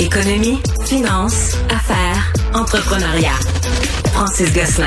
[0.00, 0.56] Économie,
[0.86, 3.38] finance, affaires, entrepreneuriat.
[4.14, 4.86] Francis Gosselin.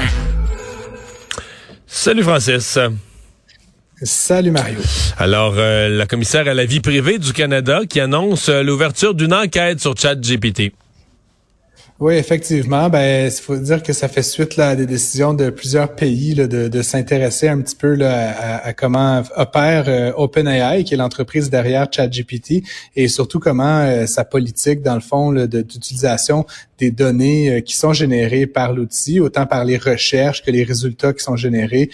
[1.86, 2.80] Salut Francis.
[4.02, 4.80] Salut Mario.
[5.20, 9.36] Alors, euh, la commissaire à la vie privée du Canada qui annonce euh, l'ouverture d'une
[9.36, 10.74] enquête sur ChatGPT.
[12.06, 12.90] Oui, effectivement.
[12.90, 16.36] Ben, il faut dire que ça fait suite là, à des décisions de plusieurs pays
[16.36, 20.98] là, de, de s'intéresser un petit peu là, à, comment opère euh, OpenAI, qui est
[20.98, 22.62] l'entreprise derrière ChatGPT,
[22.98, 26.46] et surtout comment euh, sa politique, dans le fond, d'utilisation
[26.78, 31.14] des données euh, qui sont générées par l'outil, autant par les recherches que les résultats
[31.14, 31.90] qui sont générés,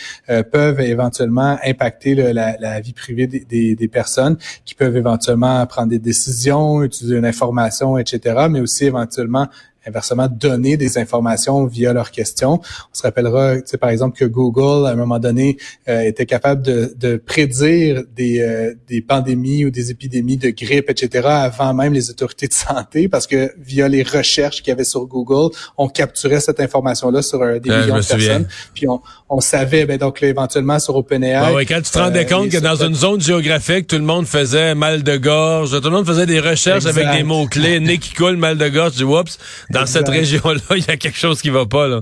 [0.52, 6.00] peuvent éventuellement impacter la, la, vie privée des, des, personnes, qui peuvent éventuellement prendre des
[6.00, 9.48] décisions, utiliser une information, etc., mais aussi éventuellement
[9.90, 12.62] inversement donner des informations via leurs questions.
[12.62, 15.58] On se rappellera, tu sais, par exemple, que Google, à un moment donné,
[15.88, 20.90] euh, était capable de, de prédire des, euh, des pandémies ou des épidémies de grippe,
[20.90, 24.84] etc., avant même les autorités de santé, parce que via les recherches qu'il y avait
[24.84, 28.48] sur Google, on capturait cette information-là sur euh, des millions de personnes.
[28.74, 31.54] Puis on, on savait, ben donc là, éventuellement sur OpenAI.
[31.54, 34.76] Ouais, quand tu te rendais compte que dans une zone géographique, tout le monde faisait
[34.76, 38.38] mal de gorge, tout le monde faisait des recherches avec des mots-clés, nez qui coule,
[38.38, 39.38] mal de gorge, oups,
[39.70, 42.02] dans cette région-là, il y a quelque chose qui va pas, là.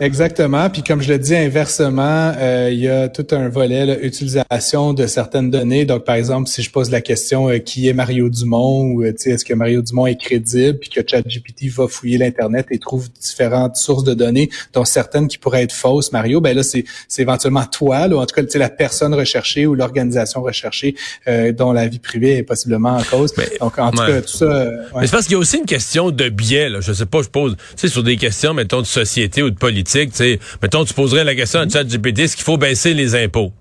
[0.00, 0.68] Exactement.
[0.70, 4.92] Puis comme je le dis inversement, euh, il y a tout un volet là, utilisation
[4.92, 5.84] de certaines données.
[5.84, 9.12] Donc par exemple, si je pose la question euh, qui est Mario Dumont ou euh,
[9.24, 13.76] est-ce que Mario Dumont est crédible, puis que ChatGPT va fouiller l'internet et trouve différentes
[13.76, 16.84] sources de données, dont certaines qui pourraient être fausses, Mario, ben là c'est
[17.18, 20.96] éventuellement toi, là, ou en tout cas la personne recherchée ou l'organisation recherchée
[21.56, 23.32] dont la vie privée est possiblement en cause.
[23.60, 24.66] Donc en tout cas tout ça.
[24.98, 26.68] Mais c'est parce qu'il y a aussi une question de biais.
[26.68, 26.80] Là.
[26.80, 29.56] Je sais pas, je pose, tu sais, sur des questions mettons de société ou de
[29.56, 32.94] politique politique, tu sais, mettons, tu poserais la question à ChatGPT, est-ce qu'il faut baisser
[32.94, 33.52] les impôts?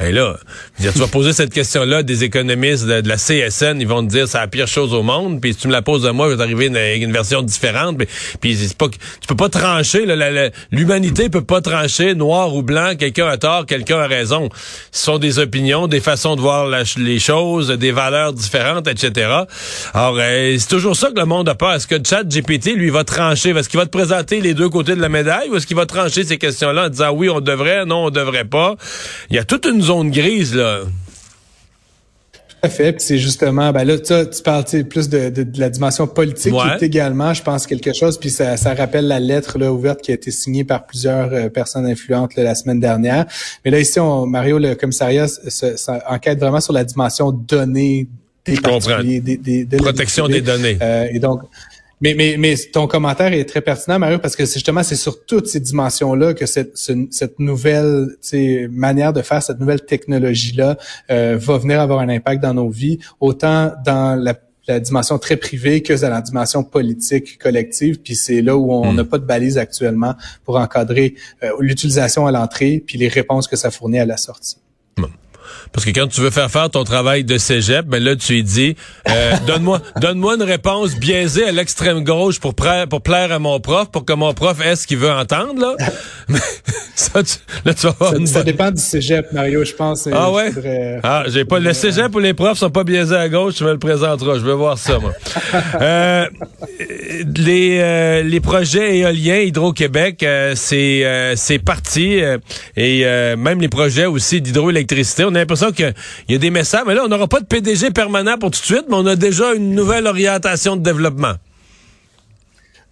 [0.00, 0.36] Et là,
[0.80, 4.38] tu vas poser cette question-là des économistes de, la CSN, ils vont te dire c'est
[4.38, 5.40] la pire chose au monde.
[5.40, 7.98] Puis si tu me la poses à moi, je vais t'arriver avec une version différente.
[7.98, 8.06] Puis,
[8.40, 10.06] puis c'est pas, tu peux pas trancher.
[10.70, 12.92] L'humanité peut pas trancher noir ou blanc.
[12.96, 14.48] Quelqu'un a tort, quelqu'un a raison.
[14.92, 19.30] Ce sont des opinions, des façons de voir les choses, des valeurs différentes, etc.
[19.94, 21.72] Alors euh, c'est toujours ça que le monde a peur.
[21.72, 23.50] Est-ce que Chat GPT lui va trancher?
[23.50, 25.86] Est-ce qu'il va te présenter les deux côtés de la médaille ou est-ce qu'il va
[25.86, 28.76] trancher ces questions-là en disant oui on devrait, non on devrait pas?
[29.30, 30.82] Il y a toute une zone grise, là.
[32.32, 32.92] Tout à fait.
[32.92, 37.32] Puis c'est justement, ben là, tu parles plus de, la dimension politique qui est également,
[37.32, 38.18] je pense, quelque chose.
[38.18, 41.86] Puis ça, rappelle la lettre là, ouverte qui a été signée par plusieurs euh, personnes
[41.86, 43.26] influentes la semaine dernière.
[43.64, 45.26] Mais là, ici, on, Mario, le commissariat
[46.08, 48.08] enquête vraiment sur la dimension donnée
[48.46, 50.78] des je Des, Protection des données.
[50.80, 51.42] Euh, et donc,
[52.00, 55.48] mais, mais, mais ton commentaire est très pertinent, Mario, parce que justement, c'est sur toutes
[55.48, 58.16] ces dimensions-là que cette, cette nouvelle
[58.70, 60.76] manière de faire, cette nouvelle technologie-là
[61.10, 64.34] euh, va venir avoir un impact dans nos vies, autant dans la
[64.68, 68.00] la dimension très privée que dans la dimension politique collective.
[68.00, 68.96] Puis c'est là où on hmm.
[68.96, 73.56] n'a pas de balise actuellement pour encadrer euh, l'utilisation à l'entrée puis les réponses que
[73.56, 74.58] ça fournit à la sortie.
[75.72, 78.42] Parce que quand tu veux faire faire ton travail de cégep, ben là, tu lui
[78.42, 78.76] dis,
[79.08, 83.90] euh, donne-moi, donne-moi une réponse biaisée à l'extrême gauche pour, pour plaire à mon prof,
[83.90, 85.76] pour que mon prof ait ce qu'il veut entendre, là.
[86.94, 90.08] ça, tu, là, tu vas ça, dépend du cégep, Mario, je pense.
[90.12, 90.52] Ah ouais?
[91.02, 93.72] Ah, j'ai pas, le cégep ou les profs sont pas biaisés à gauche, tu me
[93.72, 94.34] le présenteras.
[94.34, 95.12] Je veux voir ça, moi.
[95.80, 96.26] euh,
[97.36, 101.04] les, euh, les projets éoliens Hydro-Québec, euh, c'est,
[101.36, 102.20] c'est parti.
[102.76, 103.04] et
[103.36, 105.24] même les projets aussi d'hydroélectricité.
[105.24, 105.94] On a l'impression qu'il
[106.28, 108.64] y a des messages, mais là, on n'aura pas de PDG permanent pour tout de
[108.64, 111.34] suite, mais on a déjà une nouvelle orientation de développement.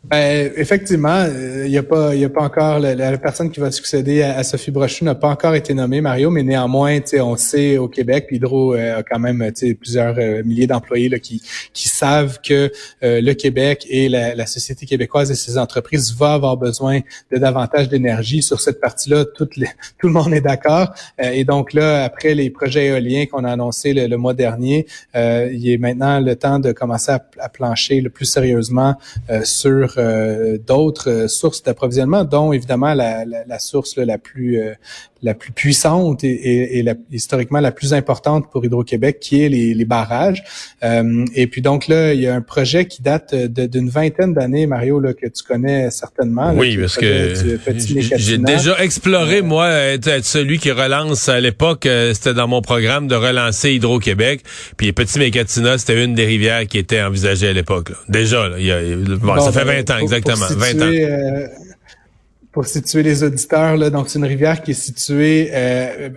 [0.09, 3.72] Ben, effectivement, il euh, n'y a pas, il a pas encore la, personne qui va
[3.72, 7.89] succéder à, Sophie Brochu n'a pas encore été nommée, Mario, mais néanmoins, on sait au
[7.89, 9.50] Québec, puis Hydro euh, a quand même
[9.81, 12.71] plusieurs euh, milliers d'employés qui, qui savent que
[13.03, 17.00] le Québec et la, société québécoise et ses entreprises vont avoir besoin
[17.33, 19.25] de davantage d'énergie sur cette partie-là.
[19.25, 19.49] Tout,
[19.99, 20.94] tout le monde est d'accord.
[21.19, 25.78] et donc là, après les projets éoliens qu'on a annoncés le, mois dernier, il est
[25.78, 28.94] maintenant le temps de commencer à, à plancher le plus sérieusement
[29.43, 34.75] sur euh, d'autres euh, sources d'approvisionnement, dont évidemment la, la, source la plus euh,
[35.22, 39.75] la plus puissante et, et, la, historiquement la plus importante pour Hydro-Québec, qui est les,
[39.75, 40.44] les barrages.
[40.82, 45.00] et puis donc là, il y a un projet qui date d'une vingtaine d'années, Mario,
[45.00, 46.52] là, que tu connais certainement.
[46.54, 47.32] oui, parce que
[48.16, 53.14] j'ai déjà exploré, moi, être, celui qui relance à l'époque, c'était dans mon programme de
[53.14, 54.42] relancer Hydro-Québec.
[54.76, 57.92] Puis Petit Mécatina, c'était une des rivières qui était envisagée à l'époque.
[58.08, 58.81] Déjà, il y a,
[59.40, 60.47] ça fait 20 ben, ans, exactement.
[60.49, 60.91] 20 ans.
[60.93, 61.47] Euh,
[62.53, 66.09] pour situer les auditeurs, là, donc c'est une rivière qui est située euh,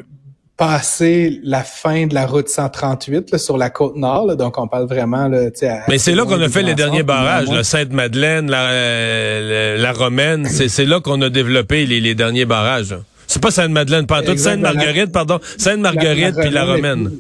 [0.56, 4.36] passer la fin de la route 138 sur la côte nord.
[4.38, 5.28] donc, on parle vraiment...
[5.28, 9.92] Là, à, Mais c'est là qu'on a fait les derniers barrages, Sainte-Madeleine, la, euh, la,
[9.92, 10.48] Romaine.
[10.48, 12.96] C'est là qu'on a développé les, les derniers barrages.
[13.28, 15.40] C'est pas Sainte-Madeleine, pas toute Sainte-Marguerite, pardon.
[15.58, 17.12] Sainte-Marguerite puis la Romaine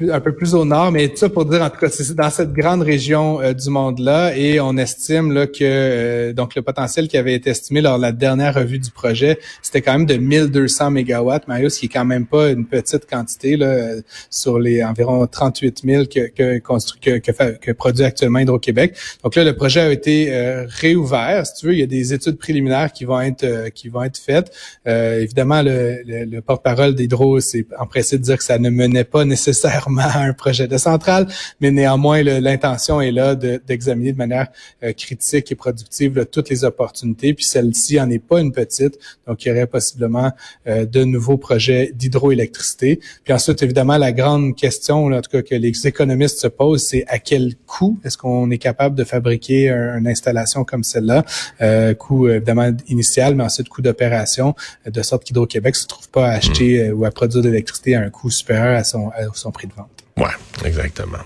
[0.00, 2.30] un peu plus au nord, mais tout ça pour dire en tout cas, c'est dans
[2.30, 7.06] cette grande région euh, du monde-là, et on estime là que euh, donc le potentiel
[7.06, 10.16] qui avait été estimé lors de la dernière revue du projet, c'était quand même de
[10.16, 13.94] 1200 mégawatts, Mario, ce qui est quand même pas une petite quantité là,
[14.30, 18.96] sur les environ 38 000 que que, que, que, produit actuellement Hydro-Québec.
[19.22, 21.46] Donc là, le projet a été euh, réouvert.
[21.46, 24.18] Si tu veux, il y a des études préliminaires qui vont être qui vont être
[24.18, 24.50] faites.
[24.86, 29.24] évidemment, le, le, le porte-parole d'Hydro s'est empressé de dire que ça ne menait pas
[29.24, 31.26] nécessairement un projet de centrale,
[31.60, 34.48] mais néanmoins, l'intention est là d'examiner de, manière
[34.82, 37.34] euh, critique et productive toutes les opportunités.
[37.34, 40.32] Puis celle-ci en est pas une petite, donc il y aurait possiblement
[40.66, 43.00] euh, de nouveaux projets d'hydroélectricité.
[43.24, 47.04] Puis ensuite, évidemment, la grande question, en tout cas que les économistes se posent, c'est
[47.08, 51.24] à quel coût est-ce qu'on est capable de fabriquer une installation comme celle-là,
[51.60, 54.54] euh, coût évidemment initial, mais ensuite coût d'opération,
[54.86, 58.10] de sorte qu'Hydro-Québec se trouve pas à acheter ou à produire de l'électricité à un
[58.10, 59.73] coût supérieur à son, à son prix de
[60.16, 60.30] Ouais,
[60.64, 61.18] exactement.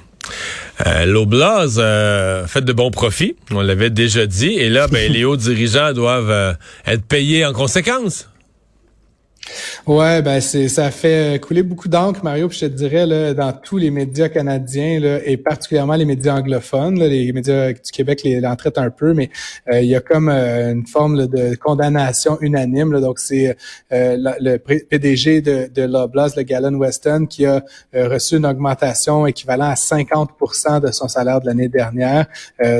[0.87, 1.05] Euh,
[1.79, 5.93] euh, fait de bons profits, on l'avait déjà dit, et là, ben, les hauts dirigeants
[5.93, 6.53] doivent euh,
[6.87, 8.29] être payés en conséquence.
[9.87, 12.49] Ouais, ben c'est ça fait couler beaucoup d'encre, Mario.
[12.49, 16.35] Puis je te dirais là, dans tous les médias canadiens là, et particulièrement les médias
[16.37, 19.31] anglophones, les médias du Québec les, en traitent un peu, mais
[19.73, 23.01] euh, il y a comme euh, une forme de condamnation unanime.
[23.01, 23.57] donc c'est
[23.93, 27.63] euh, le PDG de, de Loblaws, le Galen Weston, qui a
[27.95, 32.27] reçu une augmentation équivalente à 50% de son salaire de l'année dernière.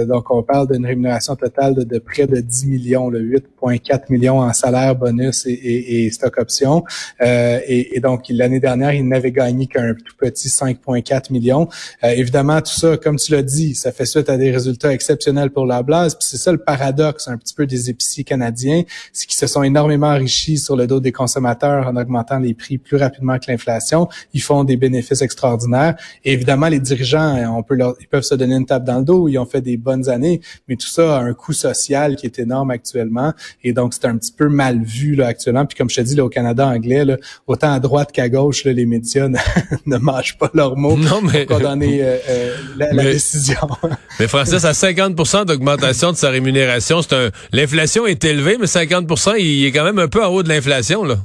[0.07, 4.95] donc on parle d'une rémunération totale de, près de 10 millions, 8,4 millions en salaire
[4.95, 9.95] bonus et, et, et stock option euh, et, donc, l'année dernière, il n'avait gagné qu'un
[9.95, 11.69] tout petit 5,4 millions.
[12.05, 15.51] Euh, évidemment, tout ça, comme tu l'as dit, ça fait suite à des résultats exceptionnels
[15.51, 16.15] pour la Blase.
[16.15, 18.83] Puis c'est ça le paradoxe un petit peu des épiciers canadiens,
[19.13, 22.79] c'est qu'ils se sont énormément enrichis sur le dos des consommateurs en augmentant les prix
[22.79, 24.09] plus rapidement que l'inflation.
[24.35, 25.97] Ils font des bénéfices extraordinaires.
[26.25, 29.05] Et évidemment, les dirigeants, on peut leur, ils peuvent se donner une tape dans le
[29.05, 29.29] dos.
[29.29, 32.39] Ils ont fait des bonnes années, mais tout ça a un coût social qui est
[32.39, 33.33] énorme actuellement.
[33.63, 35.67] Et donc, c'est un petit peu mal vu là actuellement.
[35.67, 37.05] Puis comme je te dis, là, au Canada, anglais,
[37.47, 41.57] autant à droite qu'à gauche, les médias ne, mangent pas leurs mots non, mais, pour
[41.57, 43.61] condamner euh, euh, la, décision.
[44.21, 49.35] mais Francis, à 50% d'augmentation de sa rémunération, c'est un l'inflation est élevée, mais 50%
[49.39, 51.05] il est quand même un peu en haut de l'inflation.
[51.05, 51.17] là.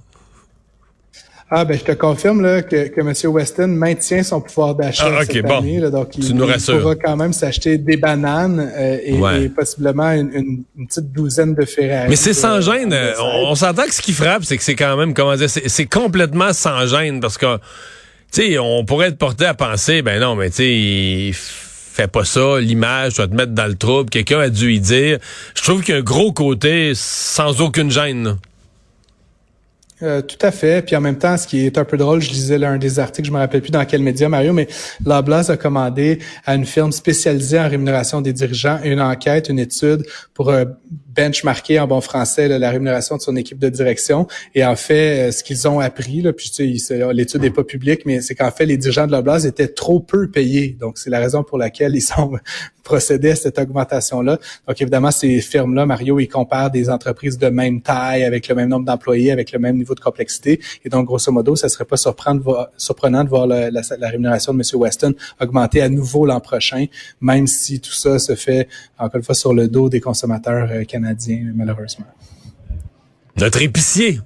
[1.50, 3.31] Ah ben je te confirme là, que, que M.
[3.31, 5.80] Weston maintient son pouvoir d'achat ah, cette année.
[5.92, 11.66] donc il, pourra quand même s'acheter des bananes euh, et, possiblement une, petite douzaine de
[11.66, 12.07] Ferrari.
[12.10, 12.95] Mais c'est sans gêne.
[13.19, 16.54] on, s'entend que ce qui frappe, c'est que c'est quand même, comment dire, c'est complètement
[16.54, 17.57] sans gêne parce que,
[18.31, 21.34] tu sais, on pourrait être porté à penser, ben non, mais tu sais, il
[21.94, 24.10] fait pas ça, l'image doit te mettre dans le trouble.
[24.10, 25.19] Quelqu'un a dû y dire.
[25.56, 28.38] Je trouve qu'il y a un gros côté sans aucune gêne.
[30.03, 30.85] Euh, tout à fait.
[30.85, 33.25] Puis en même temps, ce qui est un peu drôle, je lisais l'un des articles,
[33.27, 34.67] je me rappelle plus dans quel média, Mario, mais
[35.05, 39.59] la Blase a commandé à une firme spécialisée en rémunération des dirigeants une enquête, une
[39.59, 40.03] étude
[40.33, 40.51] pour
[41.15, 44.27] benchmarker en bon français la rémunération de son équipe de direction.
[44.55, 47.63] Et en fait, euh, ce qu'ils ont appris, là, puis tu sais, l'étude n'est pas
[47.63, 50.75] publique, mais c'est qu'en fait, les dirigeants de la Blase étaient trop peu payés.
[50.79, 52.33] Donc, c'est la raison pour laquelle ils sont
[52.83, 54.39] procédé à cette augmentation-là.
[54.67, 58.69] Donc, évidemment, ces firmes-là, Mario, ils comparent des entreprises de même taille, avec le même
[58.69, 60.59] nombre d'employés, avec le même niveau de complexité.
[60.83, 63.69] Et donc, grosso modo, ça serait pas surprenant de voir, surprenant de voir la,
[64.09, 64.81] rémunération de M.
[64.81, 66.85] Weston augmenter à nouveau l'an prochain,
[67.21, 70.83] même si tout ça se fait, encore une fois, sur le dos des consommateurs euh,
[70.83, 72.05] canadiens, malheureusement.
[73.38, 74.19] Notre épicier,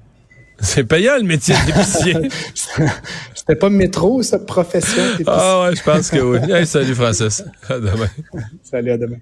[0.60, 2.16] c'est payant le métier d'épicier.
[3.36, 5.02] C'était pas métro, cette profession.
[5.28, 6.66] Ah ouais, je pense que oui.
[6.66, 7.44] salut Francis.
[7.70, 8.10] À demain.
[8.64, 9.18] salut, à demain.